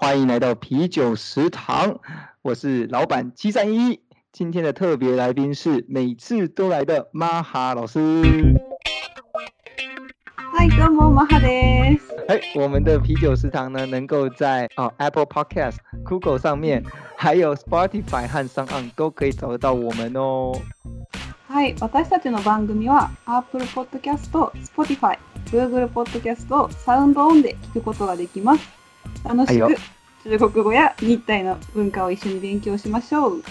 [0.00, 1.99] 欢迎来到啤酒食堂，
[2.41, 3.99] 我是老板七三一。
[4.31, 7.99] 今天的特别来宾是每次都来的玛哈老师。
[10.35, 12.01] 嗨，どうもマハです。
[12.27, 16.83] 哎，我们的啤酒食堂呢，能够在哦 Apple Podcast、Google 上面，
[17.15, 20.53] 还有 Spotify 和 s o n 都可以找得到我们哦。
[21.47, 28.79] はい、私たちの番組は Apple Podcast、Spotify、Google Podcast、サウンドオンで聞くことができます。
[29.23, 29.77] 楽しく
[30.23, 33.43] 中国語や日体の文化を一緒に勉強しましょう。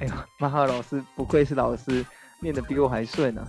[0.00, 2.04] 哎呦，马哈老师不愧是老师，
[2.40, 3.46] 念的比我还顺啊！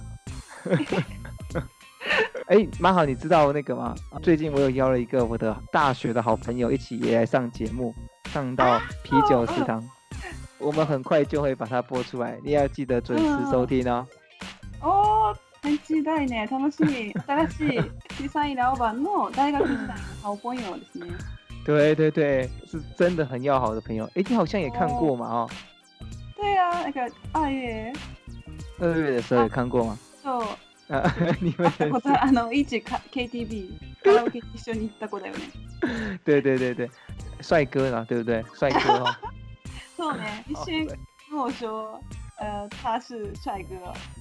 [2.48, 3.95] 哎， 马好，你知道那个吗？
[4.22, 7.94] 最近我有邀了一个我的大学的好朋友一起也来上节目，
[8.31, 9.81] 上到啤酒食堂。
[10.59, 14.05] 我们很快就会把它播出来，你要记得准时收听哦。
[14.81, 17.14] 哦，很期待呢，楽しみ。
[17.25, 17.81] 新しい
[18.28, 21.08] 小さい老板の大学時代の好朋友ですね。
[21.65, 24.05] 对对对，是真的很要好的朋友。
[24.15, 25.27] 哎，你好像也看过嘛？
[25.27, 25.51] 哦。
[26.37, 27.92] 对啊，那个二月。
[28.78, 29.98] 二月的时候也看过吗？
[30.22, 30.47] そう。
[30.89, 31.70] あ、 你们。
[32.20, 33.70] あの一起 KTV
[34.05, 36.19] カラオケ一緒に行った子だよね。
[36.25, 36.91] 对对对对，
[37.41, 38.45] 帅哥呢，对不对？
[38.55, 39.14] 帅哥哦。
[39.97, 40.86] そうね、 一瞬
[41.31, 41.98] 跟我说，
[42.39, 43.75] 呃，他是帅哥，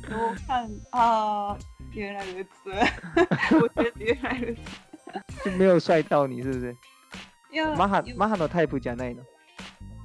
[0.10, 1.56] 我看啊，
[1.92, 2.72] 原来如此，
[3.60, 6.76] 我觉得原来如此，就没有帅到你是不是？
[7.53, 9.23] いや、マハマハのタイプじゃないの。
[9.23, 9.27] い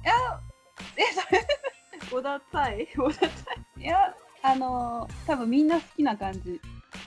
[0.04, 0.40] や、
[0.96, 1.46] え、それ、
[2.12, 3.28] 我的菜、我的菜。
[3.76, 6.60] いや、あの、多分みんな好きな感じ。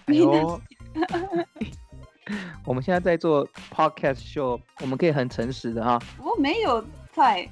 [0.08, 0.78] みんな好き。
[2.64, 6.00] 我们现在在做 podcast show，我们可以很诚实的哈。
[6.20, 7.50] 我没有菜。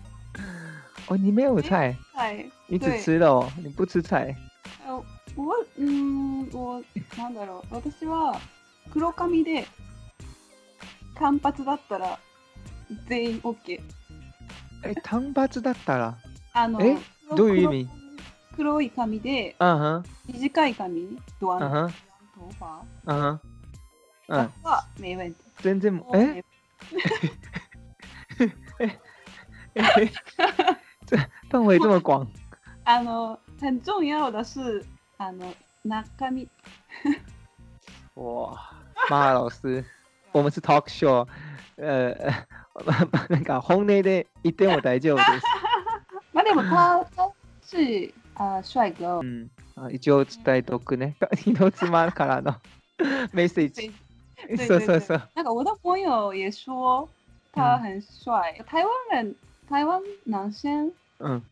[1.08, 4.36] 哦，你没有菜，菜，你只吃肉，你不吃菜。
[5.36, 6.82] 我嗯，我
[7.18, 7.76] なんだろう。
[7.76, 8.40] 私は
[8.92, 9.66] 黒髪で
[11.16, 12.20] 単発だったら
[13.08, 13.82] 全員 OK。
[14.84, 16.18] え、単発だったら？
[16.54, 16.98] あの、え、
[17.36, 17.90] どういう意味？
[18.56, 19.56] 黒い髪で
[20.28, 21.92] 短い髪、ドアの頭
[22.60, 22.86] 发。
[23.06, 23.40] 嗯哼。
[24.30, 24.52] 嗯。
[24.64, 24.86] は。
[25.00, 25.36] 没问题。
[25.62, 26.44] 全然え？
[28.80, 29.00] え？
[29.76, 30.12] え？
[31.06, 31.18] 这
[31.50, 32.28] 范围这么广。
[32.84, 34.86] あの很重要的是
[35.18, 36.48] あの中身。
[38.16, 38.58] 哇，
[39.10, 39.84] 马老师，
[40.32, 41.28] 我们是 talk show，
[41.76, 42.14] 呃，
[43.30, 45.46] なんか本音で言っても大丈夫です。
[46.34, 49.20] まあでも他他是あ帅哥。
[49.20, 49.50] うん。
[49.92, 51.16] 一応伝えとくね。
[51.48, 52.56] の妻からの
[53.34, 53.94] メッセージ。
[54.68, 55.30] そうそうそう。
[55.36, 57.08] なんか我的朋友也说
[57.52, 58.54] 他很帅。
[58.66, 59.36] 台湾人
[59.70, 60.92] 台湾男生？
[61.20, 61.44] うん。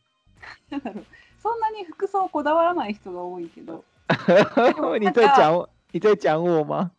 [0.69, 1.05] なんだろう。
[1.41, 3.83] そんなに服装こだわらない人が多いけど。
[4.99, 5.69] 你在讲我？
[5.91, 6.91] 你在讲我吗？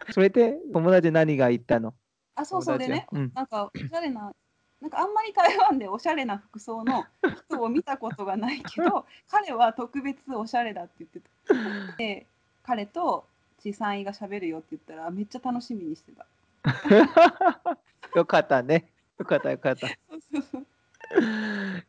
[0.10, 1.94] それで友達何が言ったの？
[2.34, 4.32] あ、そうそうでね、うん、なんかおしゃれな、
[4.80, 7.04] なんかあんまり台湾でおしゃれな服装の
[7.48, 11.96] 人を見たことがないけど、 彼は特別おしゃれだって言ってた。
[11.98, 12.26] で、
[12.62, 13.26] 彼と
[13.58, 16.26] 地産がしゃべるよって言ったらめっちゃ楽しみにしてた。
[18.16, 18.90] よかったね。
[19.18, 19.88] よかったよかった。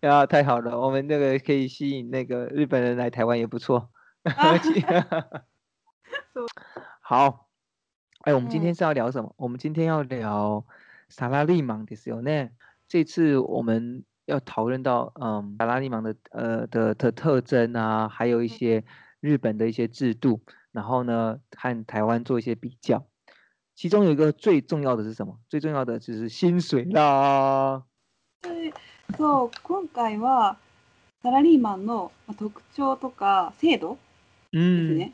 [0.01, 3.89] 呀，太好了，我们那个可以吸引那个日本人来台湾也不错。
[7.01, 7.47] 好，
[8.22, 9.32] 哎，我们今天是要聊什么？
[9.36, 10.64] 我们今天要聊
[11.08, 12.48] 萨拉利芒的时候呢。
[12.88, 18.84] 这次我们要讨论到，嗯，萨拉利芒的呃的的特征啊，还有一些
[19.20, 20.40] 日本的一些制度，
[20.72, 23.04] 然后呢，和台湾做一些比较。
[23.74, 25.38] 其中有一个最重要的是什么？
[25.48, 27.84] 最重要的就是薪水啦。
[28.42, 28.72] 对，
[29.16, 30.56] そう今回は
[31.22, 33.98] サラリーマンの特徴とか制度
[34.52, 35.12] ですね。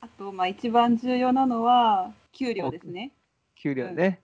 [0.00, 3.12] あとまあ一番重要なのは 給料ですね。
[3.54, 4.18] 給料ね。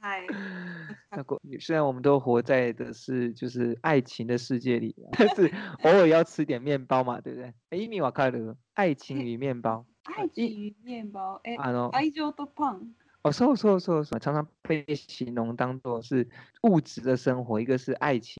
[0.00, 0.26] 嗨。
[1.60, 5.50] 虽然我们都活在的是就是爱情的世界里，但是
[5.82, 7.78] 偶尔要吃点面包嘛，对不对？
[7.78, 8.56] 意味わかる？
[8.74, 9.86] 爱情与面包。
[10.04, 12.94] 愛情与面包，哎，あの愛情とパン。
[13.22, 16.28] 哦，そうそうそうそう，常常被形容当做是
[16.62, 18.36] 物质的生活，一个是爱情。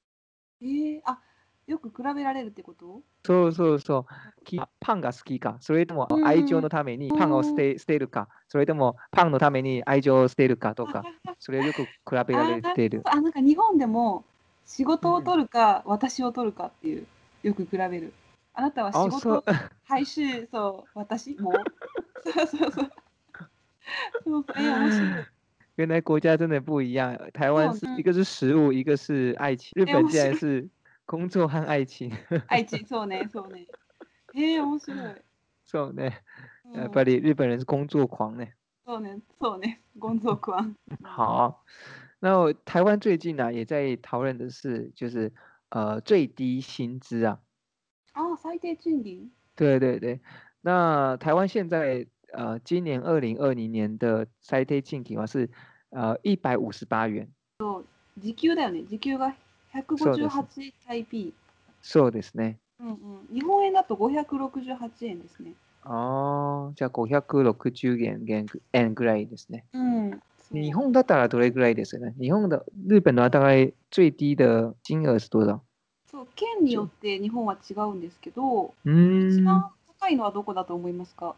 [0.61, 1.19] えー、あ、
[1.72, 3.02] よく比べられるってこと？
[3.26, 4.06] そうそうそう。
[4.82, 11.04] パンが好きか、それとも愛情のためにパンを捨て捨てるか、それともパンのために愛情を捨てるかとか、
[11.40, 13.02] それをよく比べられている。
[13.06, 14.26] あ、なんか日本でも
[14.66, 17.06] 仕事を取るか、私を取るかっていう
[17.44, 18.12] よく比べる。
[18.54, 19.46] あなたは仕事
[19.86, 21.52] 配信そう私も？
[22.26, 22.92] そうそうそう。
[24.26, 24.78] そう哎呀，
[25.78, 30.68] 原来国家真的不一样，台湾是一个是食物，一个是爱情，日本竟然是
[31.11, 32.11] 工作和愛情。
[32.49, 33.67] 愛情そうねそうね。
[34.35, 35.23] えー、面白い。
[35.65, 36.23] そうね。
[36.75, 38.55] やっぱり日本人是工作狂ね。
[38.85, 40.75] そうね、そうね，工作狂。
[41.03, 41.65] 好，
[42.21, 45.33] 那台湾最近呢、也在讨论的是，就是
[45.71, 47.41] 呃最低薪资啊。
[48.13, 49.31] あ、最低賃金。
[49.57, 50.21] 对对对，
[50.61, 55.51] 那台湾现在呃今年二零二零年的最低賃金は是
[55.91, 57.29] 呃一百五十八元。
[58.21, 58.85] 時給だよね。
[58.87, 59.35] 時給が
[59.74, 61.34] 158タイピー。
[61.82, 62.60] そうですね。
[62.80, 62.96] うんうん。
[63.34, 65.54] 日本円だと568円ですね。
[65.84, 69.66] ああ、じゃあ560円円円ぐらいですね。
[69.74, 70.22] うん。
[70.52, 72.14] 日本だったらどれぐらいですかね？
[72.20, 75.62] 日本的日本的话大概最低的金额是多少？
[76.06, 81.36] そう県によって日本は違うんですけど、うん、番高いのはどこだと思いますか？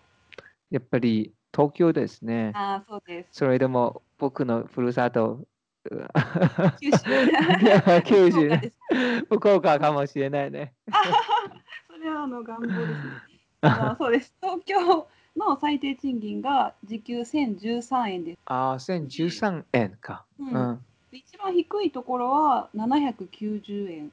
[0.72, 2.52] やっぱり東京ですね。
[2.56, 3.38] ああ、そうです。
[3.38, 5.46] それでも僕のふるさと、
[6.80, 6.98] 九州。
[8.06, 8.78] 九州福岡です
[9.30, 10.74] 福岡かもしれないね。
[11.88, 12.86] それはあの願望ですね。
[13.62, 14.34] あのそうです。
[14.42, 18.40] 東京の最低賃金が時給1013円です。
[18.46, 20.26] ああ、1013円か。
[20.40, 20.86] ううんん。
[21.12, 24.12] 一番低いところは790円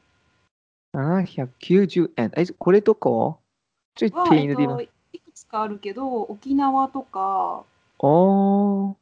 [0.92, 2.32] 790円。
[2.36, 3.38] え、これどこ？
[3.96, 7.64] 最は、便宜的地方えっと、いくつかあるけど、沖縄とか、
[7.98, 8.96] 哦，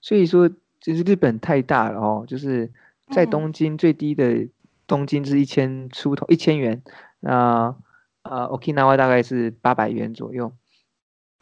[0.00, 0.50] 所以说
[0.87, 2.71] 就是日本太大了哦，就是
[3.09, 4.47] 在嗯东京最低的
[4.87, 6.81] 东京是一千出头，一千元，
[7.21, 7.75] 那
[8.23, 10.51] 呃 Okinawa 大概是八百元左右。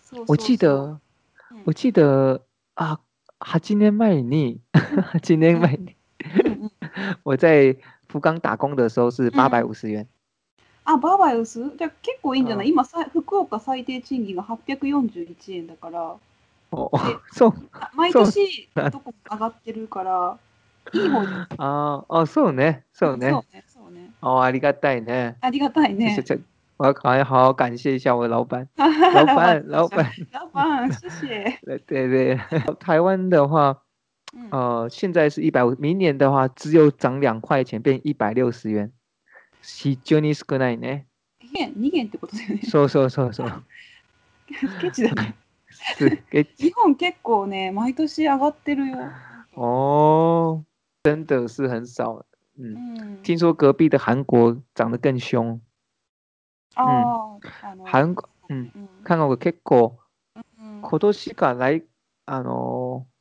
[0.03, 0.99] そうそうそう我記得
[1.51, 2.41] うん我記得
[2.75, 2.99] 啊，
[3.39, 5.95] 8年前に8 年前に
[6.45, 6.71] うんうん
[7.23, 7.75] 我在
[8.07, 10.07] 福冈打工的时候是八百五十元。
[10.83, 16.34] あ、バーバイオスじゃあ結構いいんじゃないうん今さ、福岡最低賃金が841円だから、哦で，
[17.32, 20.38] そうあ毎そう年どこも上がってるから、
[20.92, 21.48] いい方じゃん。
[21.56, 23.38] あーあ、そうね、そうねそ。
[23.38, 23.64] うね。
[23.66, 24.10] そうね。
[24.20, 25.36] 哦，ありがたいね。
[25.40, 26.22] ありがたいね
[26.78, 28.68] 我要好好感谢一下我的老板。
[28.76, 31.58] 老板，老板，老板，谢谢。
[31.64, 32.38] 对对对，
[32.78, 33.82] 台湾的话，
[34.34, 38.92] 嗯呃，现在是一百五，明年的话只有涨两块钱，变一百六十元。
[39.62, 41.06] 非常に少ないね。
[41.52, 42.60] 元、2元ってことだよね。
[42.68, 43.64] そうそうそうそう。
[44.80, 45.34] ケチだね。
[45.96, 48.98] すっげ日本結構ね、毎年上がってるよ。
[49.56, 50.64] 哦，
[51.04, 52.24] 真的是很少。
[52.58, 53.22] 嗯，うん。
[53.22, 55.60] 听说隔壁的韩国涨得更凶。
[56.74, 57.38] ああ、
[57.70, 59.98] あの、韓国、うん、うん韓国結構
[60.36, 61.84] うん今年か来、
[62.26, 63.16] あのー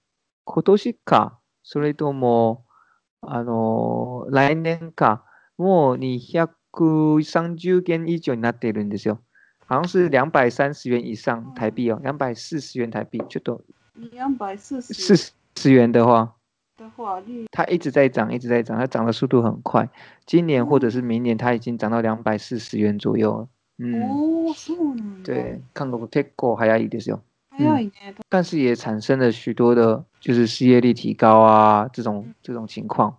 [0.47, 2.65] 今年か、それとも、
[3.21, 5.23] あのー来年か、
[5.57, 9.21] もう230元以上になっているんですよ。
[9.66, 13.60] 好像是两百三十元以上台币哦，两百四十元台币，ちょっと
[14.12, 16.34] 两百四十四十元的话，
[16.76, 19.88] 的话，率它一直在涨，一直在涨，它涨的速度很快。
[20.26, 23.48] 今年或者是明年，它已经涨到两百四十元左右了。
[23.78, 25.24] 嗯，おお、そうなんだ。
[25.24, 27.20] 对，韓国結構早いですよ。
[27.56, 28.14] 早いね。
[28.28, 33.16] 但是也产生了许多的，就是失业率提高啊这种这种情况。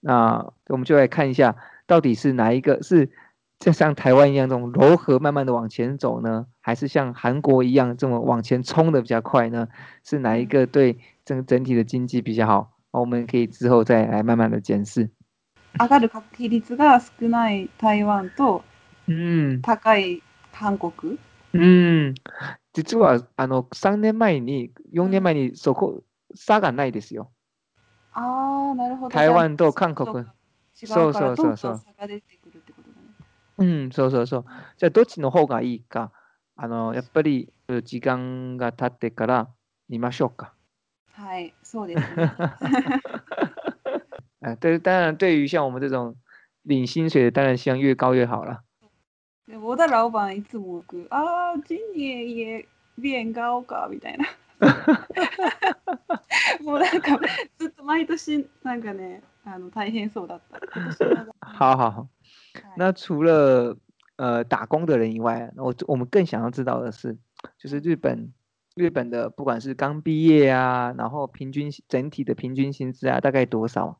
[0.00, 1.54] 那我们就来看一下，
[1.86, 3.10] 到底是哪一个是
[3.67, 9.67] 就像台湾一样这种柔和慢慢的往前走呢，还是像韩国一样这么往前冲的比较快呢？
[10.05, 12.71] 是哪一个对整整体的经济比较好？
[12.91, 15.09] 我们可以之后再来慢慢的检视。
[15.77, 18.61] 上がる確率が少ない台湾と
[19.07, 20.21] 嗯高い
[20.53, 21.17] 韓国？
[21.53, 22.15] うん、
[22.71, 26.03] 実はあの3年前に4年前にそこ
[26.33, 27.29] 差がないですよ。
[28.13, 29.13] ああ、なるほど。
[29.13, 30.23] 台湾と韓国
[30.73, 32.36] そうそうそうそう差が出て。
[33.57, 34.45] うん、そうそうそう。
[34.77, 36.11] じゃあ、どっちの方がいいか、
[36.55, 37.51] あの、やっぱり、
[37.83, 39.49] 時間が経ってから
[39.89, 40.53] 見ましょうか。
[41.13, 42.33] はい、そうですね。
[44.41, 46.15] 啊，对，当然，对于像我们这种
[46.63, 48.63] 领薪水的，当然希望越高越好了。
[49.47, 52.67] で小田老板いつも僕、ああ、今年也
[53.01, 54.25] 变高かみたいな。
[56.61, 57.19] もうなんか
[57.57, 60.59] ずっと毎年なんかね、あの大変そうだった。
[60.59, 62.07] 今年は好好好。
[62.56, 63.76] はい那除了
[64.16, 67.16] 呃打工的人以外，我我们更想要知道的是，
[67.58, 68.32] 就是日本
[68.74, 73.98] 日本的不管是刚毕业啊，然后平均整体的平均薪资啊，大概多少？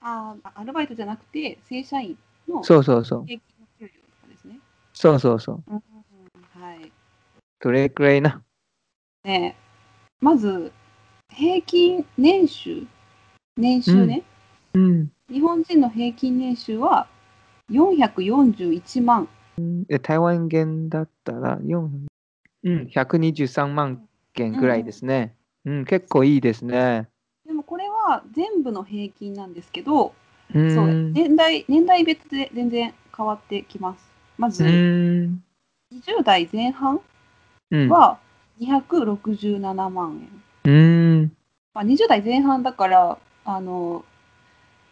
[0.00, 2.16] あーアルバイトじゃなくて正社員
[2.48, 3.24] のそうそうそう。
[3.26, 4.60] 平均の給料とかですね。
[4.92, 5.62] そうそうそう。
[5.66, 5.82] うん
[6.54, 6.92] はい。
[7.60, 8.42] どれくらいな？
[9.24, 9.56] ね
[10.20, 10.72] まず
[11.30, 12.86] 平均年収
[13.56, 14.22] 年収ね、
[14.74, 15.10] うん。
[15.28, 17.08] 日本人の平均年収は
[17.71, 19.27] 441万
[19.89, 21.89] え台湾元だったら4、
[22.63, 25.35] うん、123万元ぐらいですね。
[25.65, 27.07] うん、結構いいですね。
[27.45, 30.13] でもこれは全部の平均なんですけど、
[30.53, 31.13] うそうん。
[31.13, 35.43] 年代年代別で全然変わってきますまずうん。
[35.93, 37.01] 20代前半
[37.71, 37.89] うん。
[37.89, 38.19] は
[38.59, 40.27] 267万
[40.65, 41.21] 円。
[41.23, 41.31] 嗯
[41.73, 44.05] まあ、20代前半だから、あの、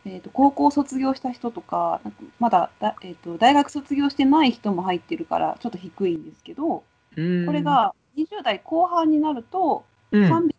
[0.05, 2.01] えーと高校卒業した人とか、
[2.39, 6.83] まだだ、えーと大学卒業してない人も入ってるから、ちょっと低いんですけど、
[7.15, 10.53] 嗯，これが20代後半になると嗯300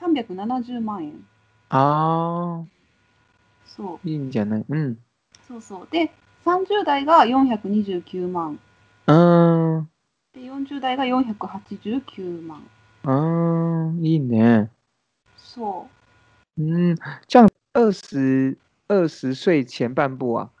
[0.00, 1.26] 370万円。
[1.70, 2.64] 啊，
[3.66, 4.64] そういいんじゃない？
[4.68, 4.98] うん
[5.48, 5.88] そうそう。
[5.90, 6.12] で、
[6.44, 8.58] 30代が429万。
[9.06, 9.88] 嗯
[10.32, 12.62] で、40代が489万。
[13.04, 14.70] 嗯，いいね。
[15.36, 15.86] そ
[16.56, 16.96] 嗯，
[17.26, 18.56] 这样二十
[18.87, 20.51] 二十岁前半部啊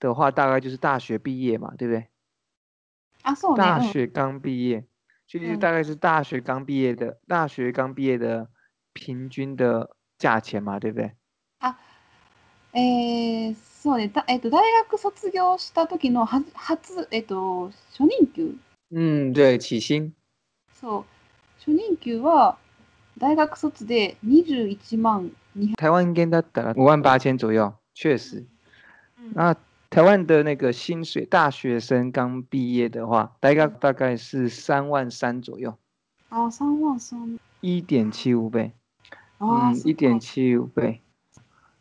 [0.00, 2.00] 的话，大概就是大学毕业嘛，对不对？
[2.00, 2.06] う。
[3.24, 3.58] あ、そうね。
[3.58, 4.84] 大うん学刚毕业，
[5.26, 8.48] 就是嗯大概是大学刚毕业的，大学刚毕业的
[8.92, 11.12] 平均的价钱嘛，对不对？
[12.74, 14.08] えーそうね。
[14.08, 18.58] だえっと、大学卒業した時のは初、えっと、初任給。
[18.90, 20.12] 嗯，对，起薪。
[20.74, 21.04] そう。
[21.60, 22.58] 初任給は、
[23.16, 25.41] 大学卒で21万200。
[25.76, 28.44] 台湾跟だったら五万八千左右，确实。
[29.34, 29.54] 那
[29.90, 35.76] 台湾的那个薪水，大学生刚毕业的话，大概大概是三万三左右，
[36.28, 37.38] あ、3万3。
[37.60, 38.72] 一点七五倍。
[39.38, 41.00] あ嗯，一点七五倍。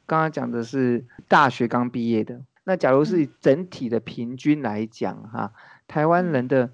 [0.05, 5.51] 刚刚讲的是大学刚毕业的，那假如是以整体的平均来讲哈，
[5.88, 6.71] 台湾人的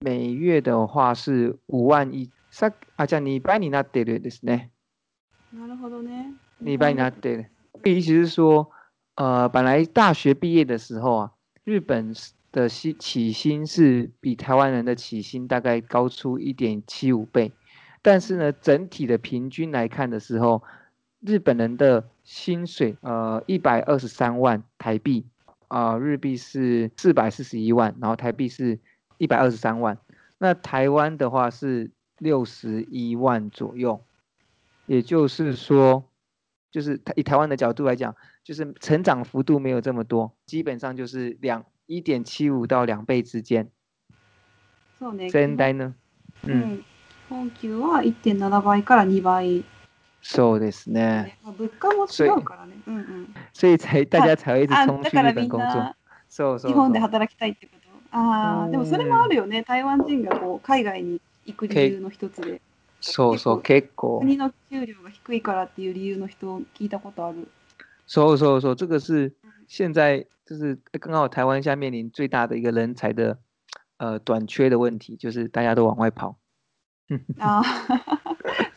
[0.00, 2.30] 每月的话是五万一。
[2.50, 4.70] さあじゃあ2倍になってるですね。
[5.52, 6.34] なるほどね。
[6.62, 7.46] 2倍になってる。
[7.84, 8.68] 意思是说，
[9.16, 11.32] 呃，本来大学毕业的时候啊，
[11.64, 17.50] 日本是的薪起薪是比台湾人的起薪大概高出一点七五倍，
[18.00, 20.62] 但是呢，整体的平均来看的时候，
[21.20, 25.26] 日本人的薪水呃一百二十三万台币，
[25.66, 28.78] 啊、日币是四百四十一万，然后台币是
[29.18, 29.98] 一百二十三万，
[30.38, 34.00] 那台湾的话是六十一万左右，
[34.88, 36.04] 也就是说。
[36.74, 38.12] 就是台以台湾的角度来讲，
[38.42, 43.70] 就是成长幅度没有这么多，基本上就是两一点七五到两倍之间。
[44.98, 45.30] そうね。
[45.30, 45.94] 全体呢？
[46.42, 46.84] う嗯，ん。
[47.30, 49.62] 本給は1.7倍から2倍。
[50.20, 51.00] そうですね。
[51.22, 52.74] ねまあ、物価も違うからね。
[52.88, 53.28] うんうん。
[53.52, 55.96] 所以才大家才会一直あ冲去だからみん日本工作な。
[56.28, 57.08] そうそう日本でそう。
[57.08, 58.18] 働きたいってこと。
[58.18, 59.62] ああ、でもそれもあるよね。
[59.62, 62.60] 台湾人がこう海外に行く理由の一つで。
[63.01, 64.19] そうそう結構。
[64.19, 67.47] 国の給料が低いからっていう理由の人聞いたことある。
[68.05, 69.31] そうそうそう，这个是
[69.67, 73.37] 现在就是刚好台湾现在面临最大的一个人才的
[73.97, 76.35] 呃短缺的问题，就是大家都往外跑。
[77.39, 77.63] ああ、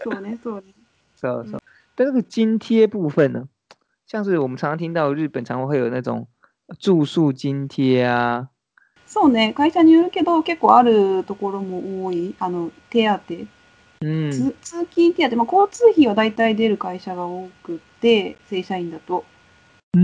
[0.05, 0.75] そうね、そうね。
[1.17, 1.61] そうそう。
[1.95, 3.49] 但这个津贴部分呢，
[4.07, 6.29] 像是我们常常听到日本常会有那种
[6.79, 8.49] 住宿津贴啊，
[9.07, 12.35] そうね、会社によるけど、結構あるところも多い。
[12.39, 13.47] あの、手当。
[14.03, 19.25] 嗯，つ通勤手当、まあ、交通費は大体出る会社が多くて、正社員だと。
[19.95, 20.01] 嗯，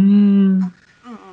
[0.59, 0.71] うんうん、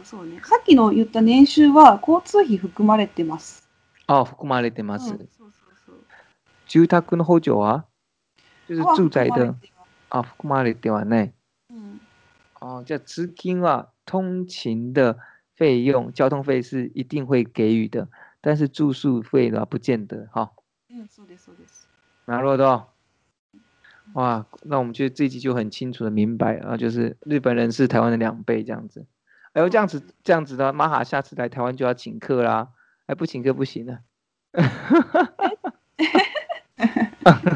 [0.04, 0.42] そうね。
[0.44, 3.70] さっきの言った年収は交通費含まれてます。
[4.08, 5.12] 哦，含まれてます。
[5.12, 5.52] うんそうそう
[5.86, 5.96] そう。
[6.68, 7.86] 住宅の補助は，
[8.68, 11.34] 就是は住宅的含まれてます啊，含まれてはない。
[11.70, 12.00] うん
[12.62, 15.20] 哦，叫资金啊，通勤的
[15.56, 18.08] 费用，交通费是一定会给予的，
[18.42, 20.52] 但是住宿费的话不见得哈。
[20.90, 21.85] うん、そうです、そうです。
[22.27, 22.85] なるほど。
[24.15, 29.07] 哇，那我们就这一集就很清楚的明白啊，就是日本人是台湾的两倍这样子。
[29.53, 32.69] 哎呦，这样子这样子的，玛哈下次来台湾就要请客啦，
[33.07, 34.01] 还不请客不行啊。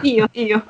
[0.02, 0.62] いいよ、いいよ。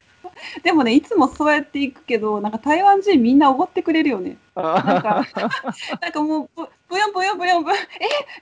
[0.62, 4.36] でもね、いつもそうやって行くけど、なんか台湾人みんなおごってくれるよね。
[4.56, 5.24] なんか、
[6.00, 7.84] なんかもう、ぶぶよんぶよんぶよんぶよん、え、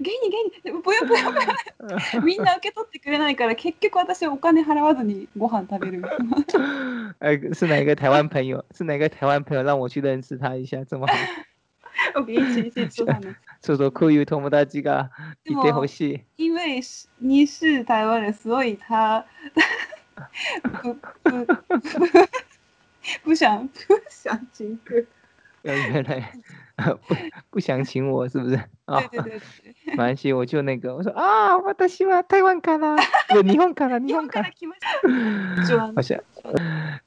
[0.00, 6.02] ゲニゲニ、ぶよんぶよんぶよん、みんな受け取ってくれないから、結局私お金払わずにご飯食べる。
[7.20, 8.64] 哎，是哪一个台湾朋友？
[8.72, 10.82] 是哪个台湾朋友让我去认识他一下？
[10.84, 11.06] 这么？
[11.06, 11.14] 好。
[13.60, 15.10] そうそう、こういう友達が
[15.44, 16.20] いてほしい。
[16.36, 19.24] 因为是你是台湾人，所以他
[20.61, 22.27] 不不不
[23.23, 25.03] 不想不想请客。
[25.63, 26.33] 呃原来
[26.75, 27.15] 不
[27.51, 28.55] 不想请我，是不是？
[28.85, 29.75] 啊、对对对对。
[29.85, 32.97] 没关系，我就那个，我说啊，私は台湾から，
[33.29, 34.43] 不，日本から， 日日本本から。
[34.43, 35.63] か ら来ました。
[35.63, 36.19] 一番好像，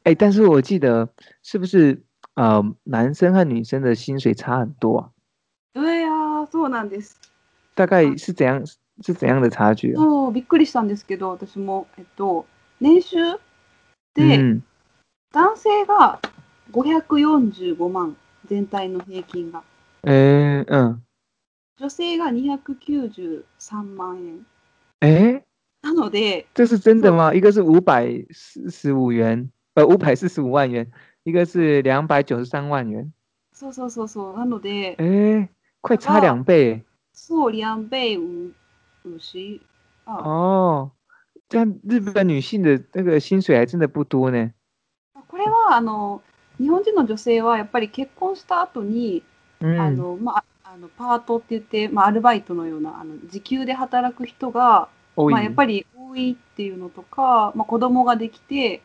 [0.05, 1.09] 哎，但是我记得
[1.43, 2.02] 是不是
[2.35, 5.11] 呃，男生和女生的薪水差很多啊？
[5.75, 7.16] 对やそうなんです。
[7.75, 8.64] 大概是怎样
[9.02, 10.00] 是怎样的差距啊？
[10.00, 12.47] そうびっくりしたんですけど、私もえっと
[12.82, 13.40] 年収？
[14.16, 14.64] で、嗯，
[15.32, 16.20] 男性が
[16.74, 19.64] 545万全体の平均が、
[20.04, 21.02] 哎，嗯，
[21.78, 23.44] 女性が293
[23.96, 24.46] 万円。
[25.00, 25.44] 哎，
[25.82, 27.34] なので、这是真的吗？
[27.34, 30.92] 一个是五百四十五元，呃，五百四十五万元，
[31.24, 33.14] 一个是两百九十三万元。
[33.54, 34.38] そうそうそうそう。
[34.38, 35.50] なので、哎，
[35.82, 36.84] 快差两倍。
[37.14, 38.52] そう两倍五
[39.06, 39.62] 五十
[40.06, 40.16] 啊。
[40.16, 40.92] 哦，
[41.51, 44.53] 这样日本女性的那个薪水还真的不多呢。
[45.27, 46.22] これはあの
[46.58, 49.22] 日本人の女性はやっぱり結婚した後に、
[49.60, 58.81] うん、あのまああのパートって言って、まあ、アルバイトのようなあの時給で働く人が、まあ、やっぱり多いっていうのとか、まあ、子供ができて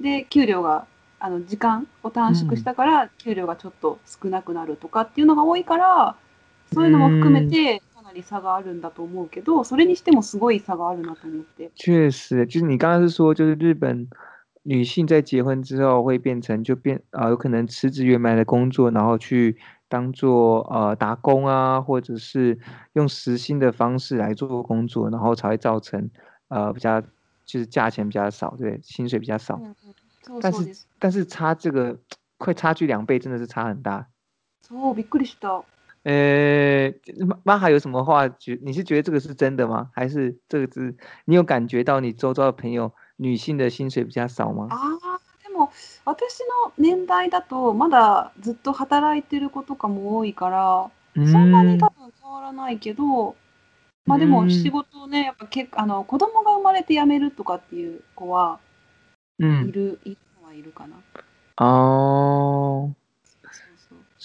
[0.00, 0.86] で給料が
[1.18, 6.16] あの時間を短縮したから給料がちょっと少なくなるとかっていうのが多いから、
[6.72, 11.70] そういうのも含めてかなり差があるんだと思うけど、それにしてもすごい差があるなと思って。
[11.76, 14.08] 确实，就是你刚刚是说，就是日本
[14.64, 19.56] 女性在结婚之后会变成就变啊、呃，有可能辞职原来的工作，然后去
[19.88, 22.58] 当做呃打工啊，或者是
[22.94, 26.10] 用时薪的方式来做工作，然后才会造成
[26.48, 29.60] 呃比较就是价钱比较少，对，薪水比较少。
[29.62, 31.96] 嗯嗯、但是但是差这个
[32.38, 34.06] 快差距两倍，真的是差很大。
[34.62, 35.64] そうびっくりした。
[36.02, 36.92] 呃，
[37.44, 38.58] 妈还有什么话觉？
[38.62, 39.90] 你是觉得这个是真的吗？
[39.92, 42.92] 还是这个是你有感觉到你周遭的朋友？
[43.16, 44.68] 女性的薪水比较少吗？
[44.70, 45.70] ああ、でも
[46.06, 53.36] 私の年代だとまだずっと働いてる子とかも多いから、そんなに多分変わらないけど、
[54.06, 58.58] まあでも仕事ね、やっぱ結構あの子供が生まれて辞めるとかっていう子は
[59.38, 60.96] いる、いるのはいるかな。
[61.62, 62.94] 哦，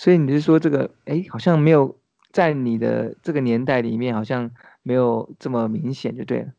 [0.05, 1.97] 所以你是说这个，哎，好像没有
[2.31, 4.51] 在你的这个年代里面，好像
[4.83, 6.53] 没有这么明显，就对了。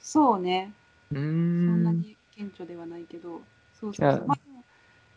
[0.00, 0.72] そうね。
[1.12, 3.42] そんなに顕著ではないけど、
[3.78, 4.26] そうそうそう。
[4.26, 4.38] まあ、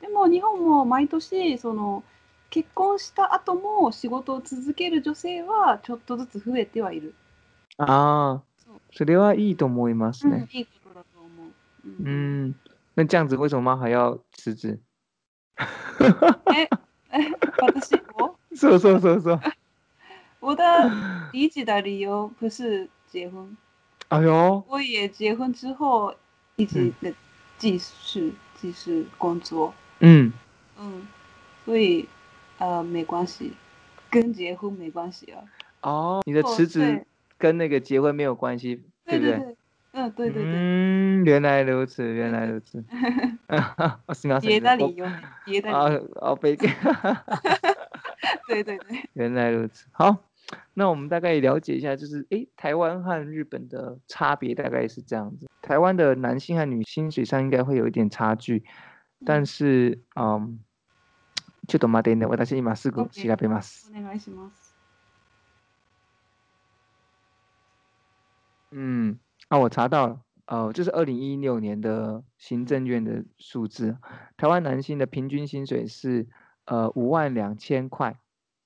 [0.02, 2.04] でも日本も毎年その
[2.50, 7.16] 結婚した後も仕事を続ける女性はちょっとずつ増えてはいる。
[7.78, 8.44] ああ、
[8.92, 10.50] それはいいと思いますね。
[10.52, 11.28] いいことだと思
[11.86, 12.04] う。
[12.04, 12.54] うん。
[12.96, 14.82] 那这样子为什么还要辞职？
[16.47, 16.69] え、
[17.75, 18.37] 私我？
[18.55, 19.41] そうそうそうそう。
[20.41, 20.91] 我的
[21.33, 23.57] 理解的理由不是结婚。
[24.09, 24.65] 哎呦！
[24.67, 26.15] 我也结婚之后
[26.57, 27.13] 一直的
[27.59, 29.75] 继续继续工作。
[30.01, 30.33] 嗯
[30.79, 31.07] 嗯，
[31.65, 32.09] 所以
[32.59, 33.53] 呃没关系，
[34.11, 35.45] 跟结婚没关系啊。
[35.83, 37.07] 哦，你的辞职
[37.37, 39.54] 跟那个结婚没有关系，对不对？
[39.95, 40.53] 嗯，对对对。
[40.55, 42.85] 嗯，原来如此，原来如此。
[44.41, 45.07] 别的理由，
[45.45, 46.69] 别的啊啊，别个。
[48.47, 49.09] 对对对。
[49.15, 50.17] 原来如此，好。
[50.75, 55.49] 那我们大概了解一下，就是诶，台湾和日本的差别大概是这样子。
[55.63, 58.65] 台湾的男性和女薪水上应该会有一点差距，
[59.25, 60.59] 但是嗯，
[61.69, 63.93] ちょっと待ってね、私今すぐ調べます。
[63.93, 64.75] お願いします。
[68.73, 73.97] 嗯， 啊，我查到了，呃，这是二零一六年的行政院的数字，
[74.37, 76.29] 台湾男性的平均薪水是
[76.65, 78.19] 呃五万两千块。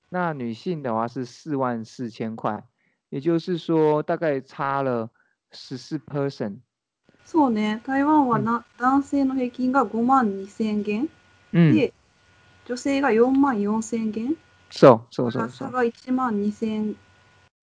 [0.09, 2.63] 那女性的话是四万四千块，
[3.09, 5.09] 也就是说大概差了
[5.51, 6.59] 十四 percent。
[7.25, 11.09] そうね、台湾はな、男性の平均が5万2千元、
[11.51, 11.91] で、
[12.65, 14.37] 女性が4万4千元。
[14.69, 16.95] そうそうそう差が1万2千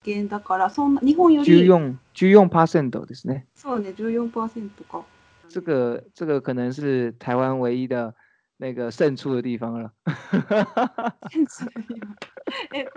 [0.05, 3.48] 元だから、そんな日本より14 14%ですね。
[3.56, 5.06] そうね、14%か。
[5.50, 8.14] 这个这个可能是台湾唯一的。
[8.58, 9.92] 那个胜出的地方了。
[11.30, 12.16] 胜出的地方。
[12.74, 12.88] え、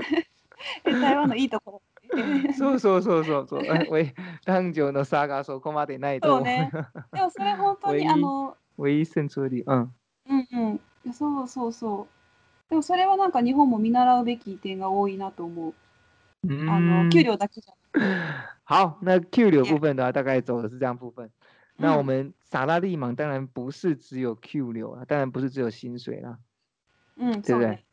[0.84, 1.82] え台湾のいいところ。
[2.58, 3.98] そうそうそうそうそう。
[3.98, 6.28] え、男女の差がそこまでないと。
[6.28, 6.70] そうね。
[7.12, 8.56] でもそれ本当にあの。
[8.78, 9.64] 唯一勝出的。
[9.66, 9.94] うん。
[10.28, 11.12] うんうん。
[11.12, 12.08] そうそうそ
[12.68, 12.70] う。
[12.70, 15.74] でもそれはなんか日本も見習うべき点が多いなと思う。
[16.42, 17.74] あの給料だけじゃ
[18.69, 21.29] 好，那 Q 流部分的话，大概走的是这样部分。
[21.77, 26.37] 那我们萨拉利芒当然不是只有 Q 流啊，当然不是只有薪水啦，
[27.15, 27.83] 嗯，对不对？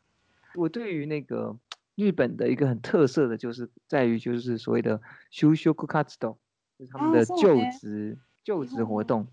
[0.55, 1.57] 我对于那个
[1.95, 6.37] 日本的一个很特色的就是在于就是所谓的修修库卡兹多，
[6.79, 9.27] 就是他们的就职就职活动。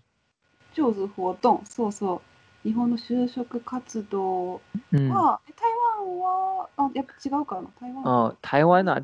[0.73, 2.21] 就职活动，そうそう。
[2.63, 5.65] 日本の就職活動は、台
[5.97, 7.67] 湾はあやっぱ違うかな？
[7.79, 9.03] 台湾哦，台湾啊，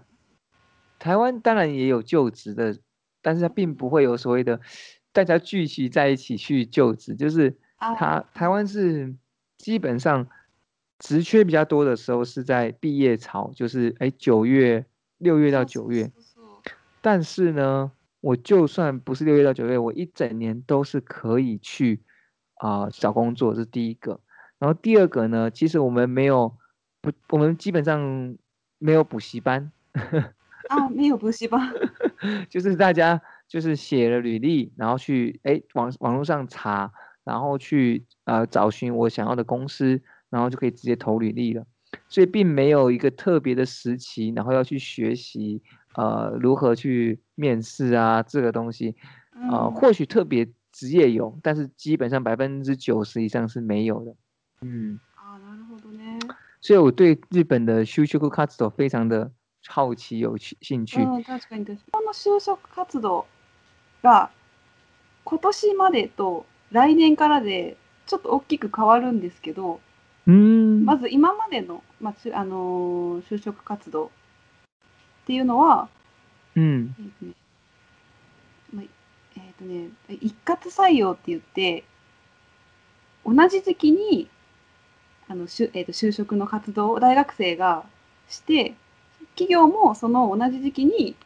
[1.02, 2.78] 台湾当然也有就职的，
[3.20, 4.60] 但是它并不会有所谓的。
[5.10, 9.12] 大家聚集在一起去就职，就是他台湾是
[9.58, 10.26] 基本上
[11.00, 14.86] 职缺比较多的时候是在毕业潮，就是哎九月
[15.18, 16.10] 六月到九月。
[17.02, 22.00] 但是呢，我就算不是六月到九月，我一整年都是可以去
[22.54, 24.20] 啊找工作，这是第一个。
[24.58, 26.56] 然后第二个呢，其实我们没有
[27.02, 28.34] 不，我们基本上
[28.78, 29.70] 没有补习班。
[30.71, 31.73] 啊，没有补习班。
[32.49, 36.91] 就是大家就是写了履历，然后去哎网网络上查，
[37.23, 41.65] 然后去呃找寻我想要的公司，然后就可以直接投履历了。
[42.10, 45.62] 所以并没有一个特别的时期，然后要去学习
[45.95, 48.93] 呃如何去面试啊这个东西，
[49.49, 54.15] 呃或许特别职业有，但是基本上百分之九十以上是没有的。
[54.62, 54.99] 嗯。
[55.15, 56.19] 啊，なるほどね。
[56.60, 59.32] 所以我对日本的就職活動非常的
[59.68, 61.01] 好奇有興趣。
[61.01, 63.27] うん、確かに日本の就職活動
[64.03, 64.31] が
[65.25, 69.81] 今年までと来年からでちょっと大きく変わるんですけど、
[70.27, 70.85] うん。
[70.85, 74.09] まず今までの、まああのー、就職活動っ
[75.27, 75.88] ていうのは、
[76.57, 76.94] うん、
[79.37, 79.88] えっ、ー、とね、
[80.20, 81.85] 一括採用って言って、
[83.25, 84.29] 同じ時期に
[85.29, 87.85] あのしゅ、えーと、就職の活動を大学生が
[88.29, 88.75] して
[89.35, 91.16] 企業もその同じ時期に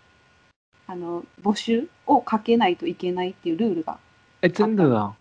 [0.86, 3.98] あの募集をかけないといけないっていうルールが。
[4.42, 5.16] え、真的啊？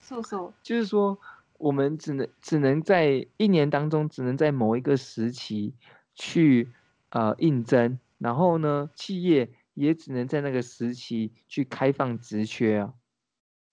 [0.00, 0.54] そうそう。
[0.62, 1.18] 就是说，
[1.58, 5.74] 我们只能只能在一年当中，只能在某一个时期
[6.14, 6.72] 去
[7.10, 12.92] 呃应征，然后呢，企业也只能在那个时期去开放职缺啊。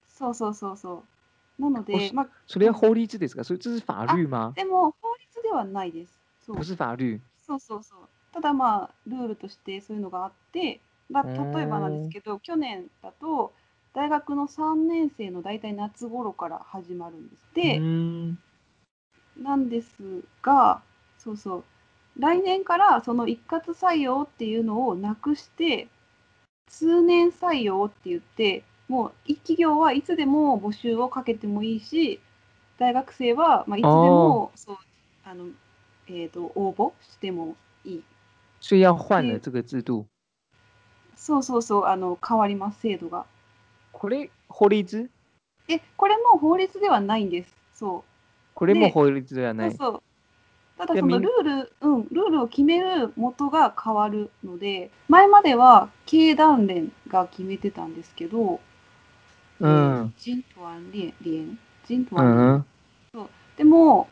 [0.06, 1.04] そうそうそうそ
[1.60, 1.62] う。
[1.62, 3.44] なので、まあ、それは法律ですか？
[3.44, 4.54] それ这是法律吗？
[4.56, 6.14] でも法律ではないです。
[6.46, 7.22] そう不是法律。
[7.38, 8.00] そうそうそう。
[8.34, 11.24] ただまあルールとしてそういうのがあって、まあ、
[11.56, 13.54] 例えばなんですけど、去年だと
[13.93, 17.46] 大学の3年生の大体夏頃から始まるんです。
[17.54, 17.82] で、
[19.38, 19.96] なんです
[20.41, 20.82] が、
[21.19, 21.63] そうそう。
[22.19, 25.88] 来年からその一括採用っていうのをなくして、
[26.67, 32.19] 通年採用って言って、もう一企業はいつでも募集をかけてもいいし、
[32.80, 34.78] 大学生はまあいつでもそう
[35.24, 35.48] あの、
[36.08, 38.04] えーと、応募してもいい。
[38.63, 40.06] 所以要换了这个制度。
[41.17, 43.26] そうそうそう、あの変わります、制度が。
[43.91, 45.10] これ、法律？
[45.67, 47.54] え、これも法律ではないんです。
[47.73, 48.04] そう。
[48.54, 49.71] これも法律ではない。
[49.71, 50.04] そうそう
[50.78, 58.62] ただそのルール、うん、ルールを決める元が変わるので、前までは経団連が決めてたんですけど、
[59.60, 62.65] 嗯，金团联联金团联，
[63.13, 64.08] そうでも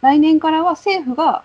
[0.00, 1.44] 来年からは政府が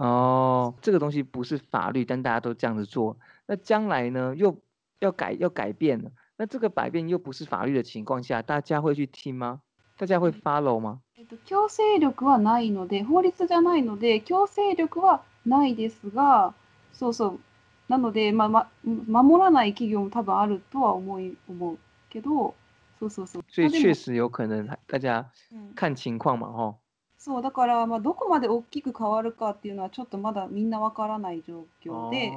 [0.00, 3.16] 哦，这个东西不是法律，但大家都这样子做。
[3.46, 4.56] 那将来呢，又
[4.98, 6.10] 要改要改变了。
[6.36, 9.60] 那这个改变又不是法律的情况下，大家会去听吗？
[9.96, 11.00] 大家会 follow 吗？
[11.16, 16.52] えっと強制力はないので法律じゃないので強制力はないですが、
[16.92, 17.40] そうそう
[17.88, 21.78] なのでまま守らない企業も多分あるとは思い思う
[22.10, 22.54] けど。
[22.98, 23.44] そうそうそう。
[23.48, 25.30] 所以确实有可能大家
[25.74, 26.74] 看情况嘛，哈。
[27.23, 32.31] そうだからまあどこまで大きく変わるかっていうのはちょっとまだみんなわからない状況で、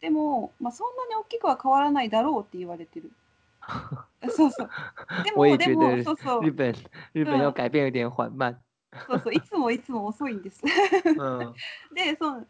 [0.00, 3.10] でもまあそんなに大きくは変わらないだろうって言われてる。
[4.30, 4.70] そうそう。
[5.24, 6.42] でもでもそうそう。
[6.44, 6.72] 日本
[7.12, 8.54] 日本要改变有点缓慢。
[9.08, 10.62] そうそういつもいつも遅いんです。
[11.92, 12.46] でそう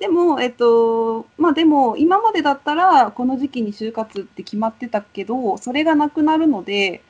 [0.00, 7.02] でも、えっと、まあでも、今までだったら、この時期に就活って決まってたけど、それがなくなるので、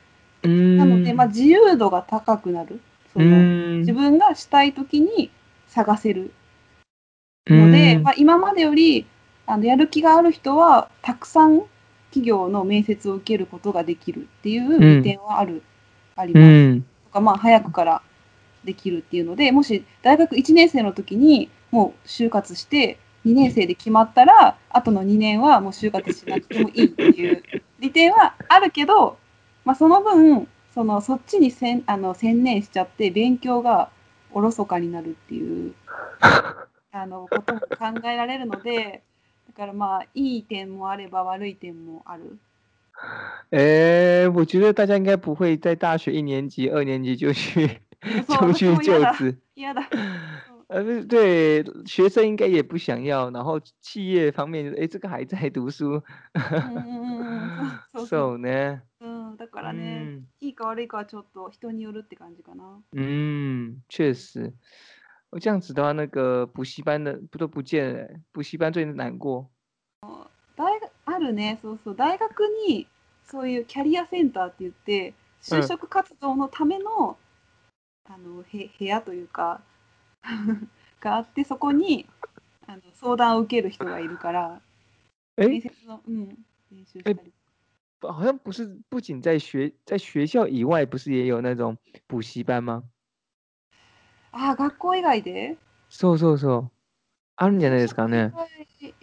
[0.43, 2.81] なので、まあ自由度が高くなる。
[3.13, 5.31] その自分がしたい時に
[5.67, 6.33] 探せる
[7.47, 9.05] ので、まあ、今までより
[9.45, 11.63] あのやる気がある人は、たくさん
[12.09, 15.61] 企業の面接を受けることができるっていう利点はある、
[16.15, 16.81] あります。
[17.07, 18.01] とか、まあ早くから
[18.63, 27.43] できるっていうので、もし大学1年生の時に、もう就活して2年生で決まったらあとの2年はもう就活しなくてもいいっていう
[27.79, 29.17] 利点はあるけど、
[29.63, 33.89] まあ、その分そのそっちにせんあの専念しちゃって勉強が
[34.31, 35.73] おろそかになるっていう
[36.91, 39.03] あのことも考えられるので
[39.47, 42.37] だからまあいい点もあれば悪い点もある。
[43.51, 47.81] えー、我觉得大家应该不会在大学一年级、二年级就去
[48.27, 49.35] 就去就职。
[50.67, 56.01] 呃，对，学生应该也不想要，然后企业方面，哎，这个还在读书，
[58.07, 58.81] そうね。
[59.31, 62.81] うん、だからね、いいか悪いかはちょっと人によるって感じかな。
[62.93, 64.53] 嗯，确实，
[65.31, 69.49] 我这样子的话，那个补习班的不都不见了，补习班最难过。
[70.55, 72.87] 大学あるね、そうそう、大学に
[73.25, 77.17] そういうキャリアセンターって言って、就職活動のための、
[78.09, 79.61] あのへ部屋というか。
[80.99, 82.05] があってそこに
[82.67, 84.61] あの相談を受ける人がいるから
[85.35, 86.27] 面接の、うん、
[86.71, 87.33] 練習したり。
[88.01, 92.83] 好像不是不仅在学在学校以外，不是也有那种补习班吗？
[94.31, 95.57] あ、学校以外で？
[95.89, 96.71] そうそうそう。
[97.35, 98.31] あるんじゃないですかね。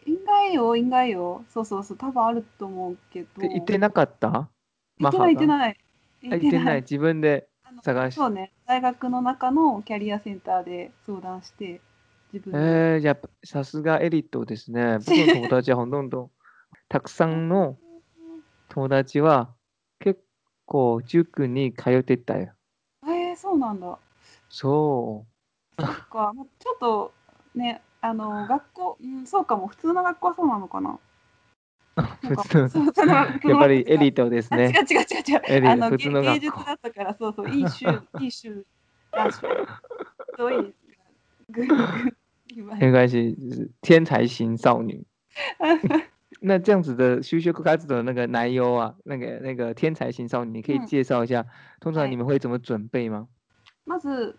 [0.06, 1.44] 应该よ、应该よ。
[1.48, 3.42] そうそうそう、多分あると思うけど。
[3.42, 4.48] で行ってなかった？
[4.98, 5.76] 行ってない、行ってない。
[6.22, 6.80] 行ってない。
[6.82, 7.48] 自分で
[7.82, 8.52] 探しそうね。
[8.66, 11.80] 大学の中のキャリアセンターで相談して、
[12.32, 12.58] 自分で。
[12.58, 14.98] えー、じゃあ、さすがエリートですね。
[15.06, 16.30] 僕の友達はほとんど、
[16.88, 17.76] たくさんの
[18.68, 19.54] 友達は
[19.98, 20.20] 結
[20.66, 22.52] 構塾に通ってたよ。
[23.04, 23.98] えー、そうなんだ。
[24.48, 25.24] そ
[25.78, 25.82] う。
[25.82, 27.12] そっか、ちょっと
[27.54, 30.98] ね、あの学校、うん、そうかも、普通の学校はそうなのかな。
[31.98, 32.36] 普
[32.92, 34.72] 通のやっぱりエリートですね。
[34.88, 35.70] 違う違う違う違う。
[35.70, 37.86] あの普通の芸術だったから、そうそう、いい州、
[38.20, 38.64] いい州、
[39.10, 39.66] 大学。
[40.36, 40.74] 所以，
[42.78, 43.36] 没关系，
[43.80, 45.04] 天才型少女。
[46.40, 51.46] 那这样子的就学活動的那个内容啊，那个那个天才型少女，你可以介绍一下，
[51.80, 53.28] 通常你们会怎么准备吗？
[53.84, 54.36] まず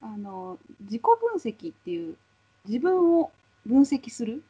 [0.00, 2.16] あの自己分析っていう
[2.64, 3.30] 自分を
[3.66, 4.42] 分析する。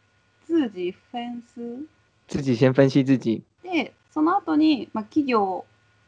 [0.47, 1.87] 自己分析。
[2.29, 3.43] 自己先分析自己。
[3.63, 5.65] で、その後に、まあ、企業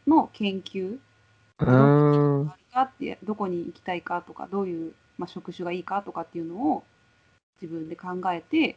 [0.07, 0.99] の研究。
[1.59, 2.53] うん。
[2.77, 6.85] かってどこに行きたいかとかどういう、まあ、職種がいいかとかっていうのを
[7.63, 8.77] 自分で考えて、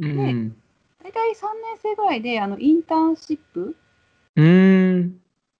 [0.00, 0.54] うん、で
[1.02, 3.76] 大体3年生ぐらいであのインターンシップ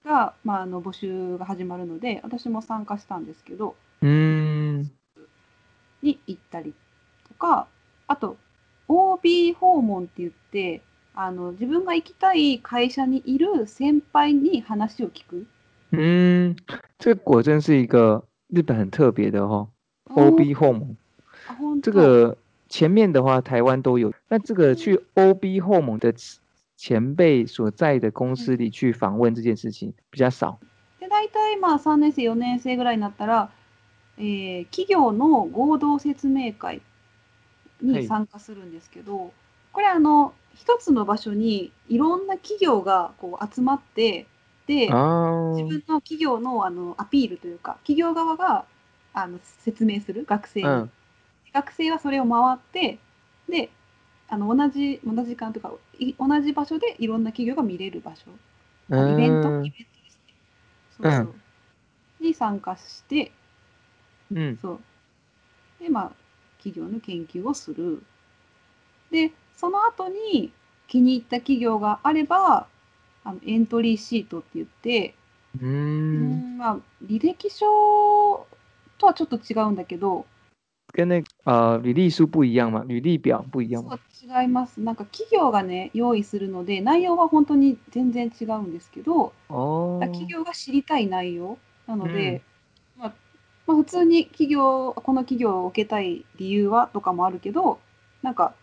[0.04, 4.90] が、まあ、あの募集が始まるので私も参加したんですけどうん。
[6.02, 6.74] に行ったり
[7.28, 7.66] とか
[8.06, 8.36] あと
[8.88, 10.82] OB 訪問って言って
[11.14, 15.46] あの自分が行きたい会社にいる先輩に話を聞く。
[15.92, 16.56] 嗯，
[16.98, 19.68] 这个果真是一个日本很特别的哈
[20.14, 20.96] ，OB home。
[21.82, 22.36] 这个
[22.70, 26.14] 前面的话台湾都有，那这个去 OB home 的
[26.76, 30.58] 前辈所在的公司里去访问这件事情比较少。
[31.00, 33.50] で大体まあ3年生4年生ぐらいになったら、
[34.16, 36.80] えー、企業の合同説明会
[37.82, 39.30] に参加するんですけど、はい、
[39.72, 44.26] これあの一つの場所にいろんな企業がこう集まって
[44.66, 48.64] で自分の企業のあのアピールというか企業側が
[49.12, 50.90] あの説明する学生に、うん、
[51.52, 52.98] 学生はそれを回って
[53.48, 53.70] で
[54.28, 55.72] あの同じ同じ時間とか
[56.18, 58.30] 同じ場所でいろんな企業が見れる場所。
[58.88, 59.72] イベントイベントで
[60.10, 60.34] すね
[61.00, 61.34] そうそう、
[62.20, 63.30] うん、に参加して、
[64.32, 64.80] うん、そう。
[65.80, 66.12] でまあ
[66.58, 68.02] 企業の研究をする。
[69.10, 70.52] でその後に
[70.86, 72.66] 気に入った企業があれば
[73.24, 75.14] あのエントリーシートって言って、
[75.60, 78.46] うん、まあ、履歴書
[78.98, 80.26] とはちょっと違うんだけど、
[80.92, 82.84] 跟那呃履历書不一样吗？
[82.86, 83.98] 履历表不一样吗？
[84.22, 84.80] 違います。
[84.80, 92.42] なんか企業がね用意するので内容は本当に全然違うんですけど、企業が知りたい内容なので、
[92.96, 93.12] うん、まあ、
[93.66, 97.80] まあ、普通に企業この企業を受けたい理由はとかもあるけど、
[98.22, 98.54] なんか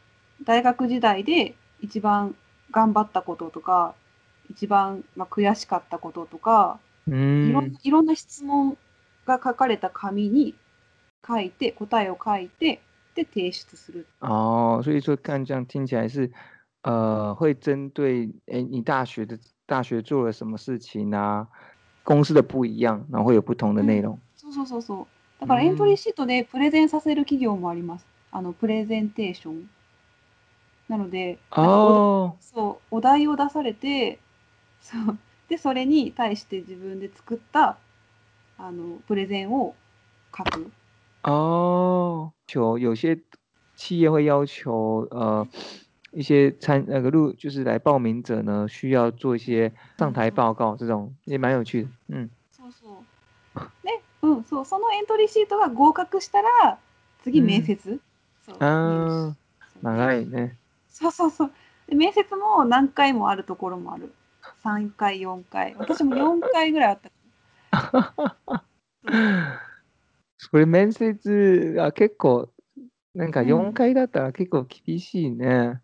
[0.43, 2.35] 大学時代で一番
[2.71, 3.95] 頑張ったこととか
[4.49, 7.49] 一番、まあ、悔しかったこととか、ん
[7.83, 8.77] いろんな質問
[9.25, 10.55] が書かれた紙に
[11.25, 12.81] 書いて答えを書いて
[13.15, 14.05] で提出する。
[14.21, 16.31] 哦，所以说看这样听起来是，
[16.83, 21.47] 呃，会针对哎你大学的大学做了什么事情啊，
[22.03, 24.19] 公司的不一样，然后会有不同的内容。
[24.35, 25.07] そうそうそうそう。
[25.39, 28.05] だからエントリーシートでプレゼンさせる企業もあります。
[28.31, 29.69] あのプレゼンテーション。
[30.87, 32.37] なので、そ
[32.91, 34.19] うお題を出されて、
[34.79, 35.17] そう
[35.49, 37.77] でそれに対して自分で作った
[38.57, 39.75] あのプレゼンを
[40.35, 40.71] 書く。
[41.23, 43.19] 哦，求有些
[43.75, 45.47] 企业会要求呃
[46.11, 51.89] 一些参那个录就是来报名者呢，需要做一些上台报告，这种也蛮有趣的。
[52.07, 52.29] 嗯。
[52.51, 53.59] そうそう。
[53.83, 56.79] ね、うん、そうそのエントリーシートが合格したら
[57.23, 57.99] 次面接。
[58.45, 58.55] そう。
[58.63, 59.35] ああ、
[59.81, 60.55] 長いね。
[60.89, 61.51] そうそうそう。
[61.87, 64.13] で面接も何回もあるところもある。
[64.63, 65.75] 3回、4回。
[65.77, 67.11] 私も4回ぐらいあった。
[70.49, 72.49] それ面接が結構、
[73.13, 75.81] なんか4回だったら結構厳しいね。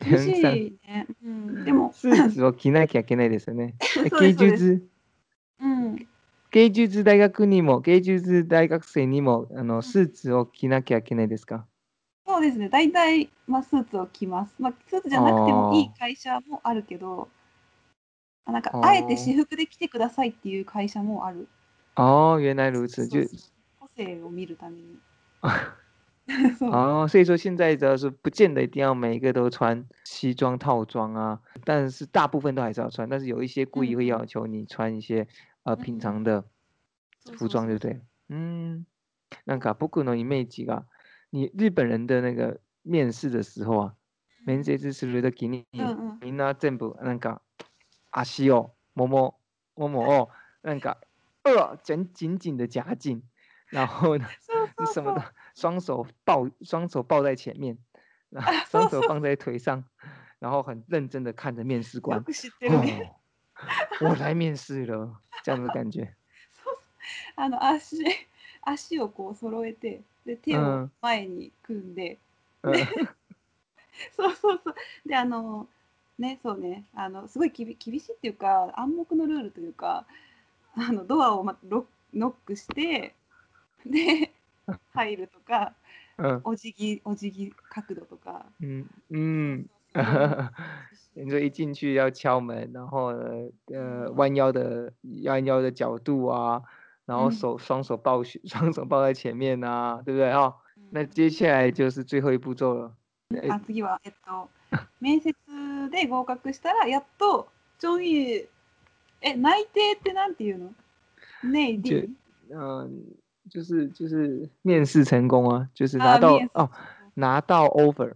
[0.00, 0.42] 厳しい
[0.86, 1.06] ね。
[1.24, 1.92] うん、でも。
[1.94, 3.76] スーツを着なきゃいけないですよね。
[4.20, 4.86] 芸術？
[5.60, 6.06] うん。
[6.50, 11.66] 芸術大学にも、芸術大学生にも、あの、スーツを着なきゃいけないですか？
[12.26, 12.68] そうですね。
[12.68, 14.54] 大体、まあ、スーツを着ます。
[14.58, 17.28] まあ、スーツじゃなくてもいい会社もあるけど、
[18.44, 21.48] あなんか、あえて私服で来てくださいっていう会社もある。
[21.96, 23.53] 哦，原来如此，就個
[23.95, 24.99] 性を見るために。
[26.61, 35.27] 哦， 所以说现在只要是不见得一定要每一个都穿西装套装啊，但是大部分都还是要穿，但是有一些故意会要求你穿一些
[35.63, 36.43] 呃平常的
[37.35, 37.99] 服装，对不对？
[38.29, 38.85] 嗯，
[39.45, 40.83] なんか僕のイメージが
[41.31, 43.95] 你日本人的那个面试的时候啊，
[44.45, 45.65] 面接する時に
[46.21, 47.41] みんな全部なんか
[48.11, 49.39] 足をもも
[49.75, 50.29] ももを
[50.61, 50.99] なんか
[51.41, 53.23] 呃紧紧紧的夹紧，
[53.74, 54.24] 然后呢，
[54.78, 57.76] 你什么的双手抱双手抱在前面，
[58.30, 59.82] 然后 双手放在腿上，
[60.38, 62.20] 然后很认真的看着面试官。
[62.20, 63.14] 哦，
[64.00, 66.14] 我来面试了，这样的感觉。
[67.34, 67.98] あの足
[68.62, 72.18] 足をこう揃えてで手を前に組んで、
[74.16, 74.74] そうそうそう。
[75.04, 75.66] であの
[76.18, 76.84] ねそうね。
[76.94, 80.06] あのすごいきび厳しいっていうか暗黙のルールというか
[80.76, 83.14] あのドアを、ま、ロノックして
[83.86, 84.32] で
[84.94, 85.74] 入るとか、
[86.18, 88.46] うん、お辞儀お辞儀角度とか。
[88.60, 89.68] 嗯嗯，
[91.14, 93.06] 你说一进去要敲门，然后
[93.72, 94.92] 呃弯腰的
[95.24, 96.62] 弯腰的角度啊，
[97.06, 100.32] 然后手双手抱 双手抱在前面啊，对不对？
[100.32, 100.56] 哈？
[100.90, 102.92] 那接下来就是最后一步骤了。
[103.48, 104.48] あ次はえっと
[105.00, 105.34] 面接
[105.90, 107.48] で合格したらやっと
[107.80, 108.46] 终于
[109.20, 110.72] え内定ってなんていうの？
[111.42, 112.10] 内定？
[112.50, 113.16] 嗯，
[113.49, 116.69] 就是就是面试成功啊，就是拿到哦
[117.15, 118.13] 拿到 offer。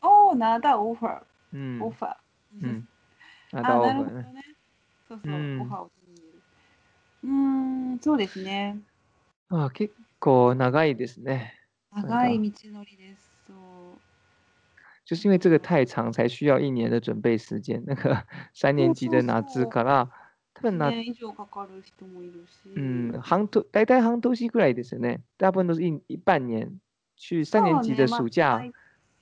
[0.00, 1.20] 哦，拿到 offer。
[1.50, 1.78] 嗯。
[1.80, 2.16] offer。
[2.52, 2.86] 嗯。
[3.52, 4.24] 拿到 offer。
[5.08, 5.90] そうそう、オファーを
[7.22, 8.78] うん、そうですね。
[9.50, 11.54] あ結構長いですね。
[11.92, 13.30] 長い道のりです。
[13.46, 13.56] そう。
[15.04, 17.82] 就是因为这个太长，才需要一年的准备时间。
[17.84, 20.08] 那个三年级的拿字から、
[20.54, 22.68] 多分年以上かかる人もいるし。
[22.76, 25.20] 嗯，半年大体半年ぐらいですね。
[25.38, 26.80] 大部分都是一一半年，
[27.16, 28.62] 去三年级的暑假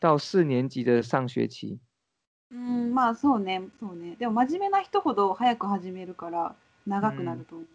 [0.01, 1.79] 到四年级的上学期。
[2.51, 4.17] うん、まあそうね、そうね。
[4.17, 6.55] でも真面目な人ほど早く始めるから
[6.87, 7.69] 長くなると思う。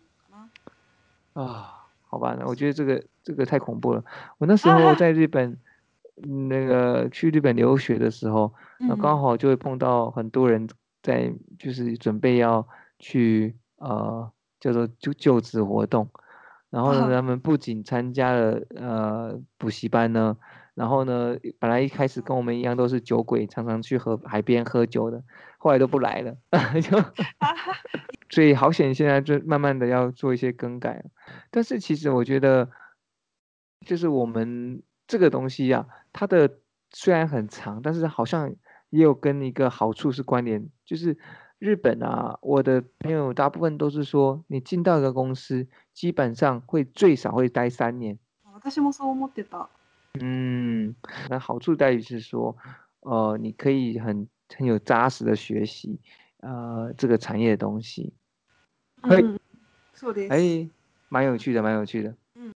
[1.35, 4.03] 啊，好吧，我觉得这个这个太恐怖了。
[4.39, 5.57] 我那时候在日本，
[6.15, 10.67] 那个去日本留学的时候，那刚好就会碰到很多人
[11.03, 12.67] 在，就是准备要
[12.98, 14.30] 去呃
[14.60, 16.08] 叫做就就职活动，
[16.70, 20.36] 然后呢，他们不仅参加了呃补习班呢。
[20.74, 25.20] 然后呢，本来一开始跟我们一样都是酒鬼，常常去喝海边喝酒的，
[25.58, 26.36] 后来都不来了，
[26.80, 26.96] 就
[28.30, 31.04] 所以好险，现在就慢慢的要做一些更改。
[31.50, 32.70] 但是其实我觉得，
[33.84, 36.48] 就是我们这个东西呀，它的
[36.92, 38.54] 虽然很长，但是好像
[38.90, 41.18] 也有跟一个好处是关联，就是
[41.59, 48.17] 日本啊，我的朋友大部分都是说，你进到一个公司，基本上会最少会待三年。
[48.63, 49.67] 私もそう思ってた。
[50.19, 50.95] 嗯，
[51.29, 52.55] 那好处在于是说，
[53.01, 55.99] 呃，你可以很很有扎实的学习，
[56.41, 58.13] 呃，这个产业的东西。
[59.01, 59.39] 嗯，
[59.95, 60.31] そうです。
[60.31, 60.69] 哎，
[61.09, 62.15] 蛮有趣的，蛮有趣的。
[62.35, 62.53] 嗯，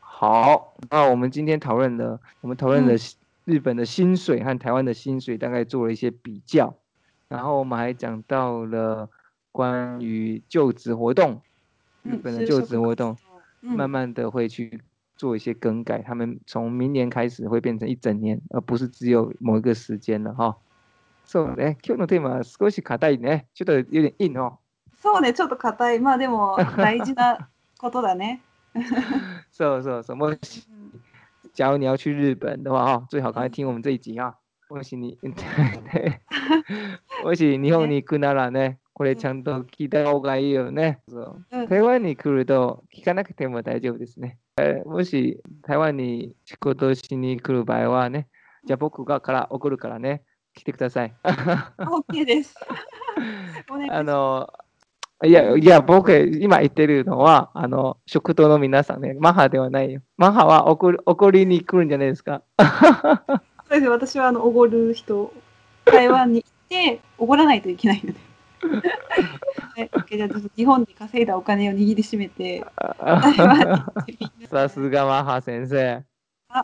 [0.00, 2.96] 好，那我们今天讨论的，我们讨论的
[3.44, 6.74] 日本的薪水和台湾的薪水大概做了一些比较，
[7.31, 9.09] 然后我们还讲到了
[9.51, 11.41] 关于就职活动，
[12.03, 13.17] 日本的就职活动，
[13.61, 14.81] 慢慢的会去。
[15.17, 20.57] 做一些更改，他们从明年开始会变成一整年，而不是只有某一个时间了哈。
[21.25, 24.57] そうね、今日のテーマは少し硬いね、ちょっと有点硬哦。
[24.95, 25.99] そうね、ちょっと硬い。
[25.99, 28.41] まあでも大事なことだね。
[29.53, 30.15] そうそうそう。
[30.15, 30.67] もし、
[31.53, 34.33] 假如你要去日本的话哈，最好赶快听我们这一集啊。
[34.71, 35.19] もし你、
[37.23, 40.99] もし日本に行くならね、これちゃんと聞いた方がいいよね。
[41.09, 44.37] そう台湾に来ると聞かなくても大丈夫ですね。
[44.85, 48.27] もし台湾に仕事しに来る場合はね、
[48.65, 51.13] じゃあ僕がから送るからね、来てください。
[51.23, 52.55] OK で す。
[53.89, 54.51] あの、
[55.23, 60.01] いや、いや、僕、今言ってるのは、あの、食堂の皆さんね、マハではないよ。
[60.17, 62.41] マハは怒怒りに来るんじゃないですか。
[63.69, 65.31] そうです私はあのおごる人、
[65.85, 68.19] 台湾に行っておごらないといけないので。
[69.73, 72.63] はい、じゃあ日本で稼いだお金を握りしめて。
[74.49, 76.03] さすがマハ先生。
[76.47, 76.63] 啊，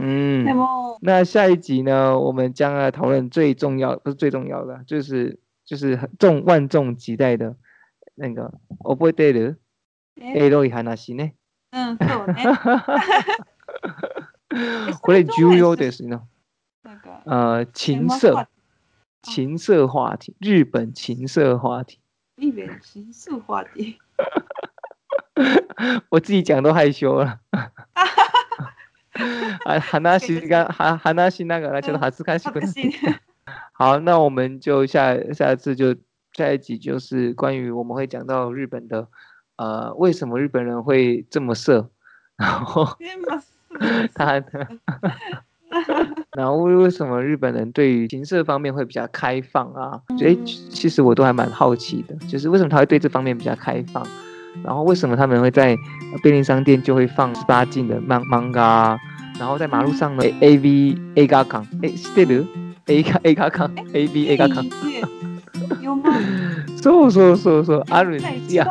[0.00, 0.46] 嗯，
[1.02, 7.54] 那下一集呢，我们将要讨论最重要，不是最重要的，就是就是重万众期待的
[8.14, 9.58] 那个覚えてる？
[10.20, 11.34] エロい話ね。
[11.72, 12.44] うん、そうね。
[15.02, 16.18] これ重要ですね。
[17.26, 18.48] 呃，情色。
[19.21, 21.99] 情色话题，日本情色话题，
[22.35, 23.97] 日本情色话题，
[26.09, 27.39] 我自己讲都害羞了。
[29.63, 32.67] 啊，話がは話しながらちょっと恥ずかしくな
[33.71, 35.95] 好，那我们就下下次就
[36.33, 39.07] 下一集就是关于我们会讲到日本的，
[39.55, 41.89] 呃，为什么日本人会这么色，
[42.35, 42.97] 然后
[44.13, 44.67] 他的。
[46.35, 49.99] 然后为为什么日本人对于情色方面会比较开放啊？
[50.23, 50.35] 哎，
[50.69, 54.05] 其实我都还蛮好奇的，就是为什么他会对这方面比较开放？
[54.63, 55.75] 然后为什么他们会在
[56.21, 58.97] 便利商店就会放十八禁的漫漫画？
[59.39, 62.45] 然后在马路上呢，A V A 嘎康，哎，知ってる？
[62.85, 64.63] A 嘎 A 嘎康，A V A 嘎康。
[66.81, 68.65] そうそうそうそうあるんですよ。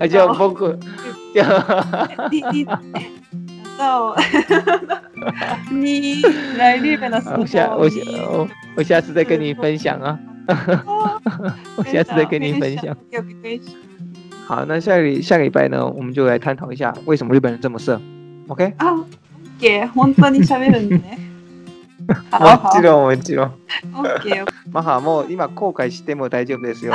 [0.00, 0.78] あじゃあ僕
[1.34, 1.98] じゃあ。
[3.77, 4.15] 到
[5.71, 6.21] 你
[6.57, 8.47] 来日本的时候，我下我下我
[8.77, 10.17] 我下次再跟你分享啊。
[11.75, 12.95] 我下次再跟你分享。
[14.47, 17.99] 好，那下个下个礼拜呢，我们就来探讨一下为什么日本人这么色。
[18.47, 18.73] OK？
[18.77, 18.93] 啊
[19.59, 21.17] ，OK，本当に喋るんね。
[22.29, 23.51] もちろんもちろん。
[23.91, 24.45] OK。
[24.71, 26.93] まあもう今後悔しても大丈夫ですよ。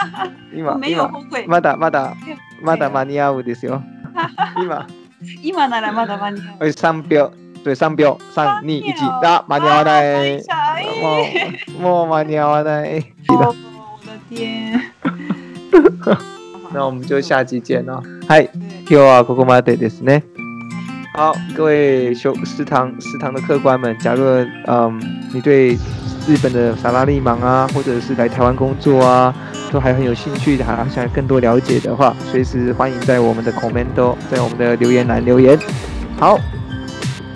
[0.52, 1.10] 今今
[1.46, 2.14] まだまだ
[2.62, 3.82] まだ間に合うですよ。
[4.62, 4.86] 今。
[5.42, 6.72] 今ならまだ間に合う。
[6.72, 7.32] 三秒。
[7.62, 10.42] 对，三秒，三、二、一，啊，間に合わない。
[11.02, 11.22] も
[11.78, 13.12] う、もう間に合わない。
[13.28, 13.54] 我
[14.02, 14.80] 的天。
[16.72, 18.02] 那我们就下期见了。
[18.26, 18.48] 嗨，
[18.88, 20.24] 今日はここまでですね。
[21.13, 24.23] 好，各位修食堂食堂的客官们，假如
[24.67, 25.01] 嗯
[25.33, 25.77] 你对
[26.27, 29.33] 日本的萨拉利芒啊，或者是来台湾工作啊，
[29.71, 33.85] 都还很有兴趣，还想更多了解的话，随时欢迎在我们的 comment，
[34.29, 35.57] 在我们的留言栏留言。
[36.19, 36.37] 好，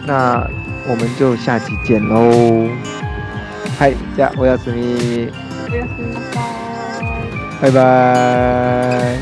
[0.06, 0.46] 那
[0.90, 2.70] 我们就下期见喽。
[3.80, 5.30] 嗨，じゃおやすみ。
[5.70, 6.60] おやすみなさい。
[7.62, 9.18] 拜拜，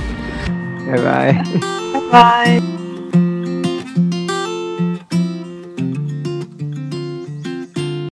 [0.88, 1.44] 拜拜，
[1.94, 2.81] 拜拜。